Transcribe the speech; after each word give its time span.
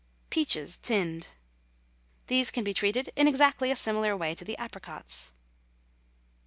PEACHES, 0.31 0.77
TINNED. 0.77 1.27
These 2.25 2.49
can 2.49 2.63
be 2.63 2.73
treated 2.73 3.11
in 3.15 3.27
exactly 3.27 3.69
a 3.69 3.75
similar 3.75 4.17
way 4.17 4.33
to 4.33 4.43
the 4.43 4.57
apricots. 4.57 5.31